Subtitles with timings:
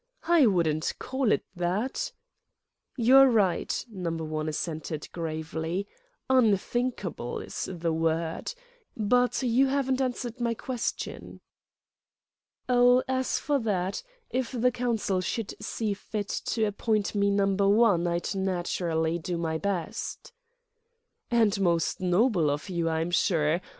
[0.27, 2.11] "I wouldn't call it that."
[2.97, 5.87] "You are right," Number One assented, gravely:
[6.27, 8.55] "unthinkable is the word.
[8.97, 11.39] But you haven't answered my question."
[12.67, 14.01] "Oh, as for that,
[14.31, 19.59] if the Council should see fit to appoint me Number One, I'd naturally do my
[19.59, 20.33] best."
[21.29, 23.61] "And most noble of you, I'm sure.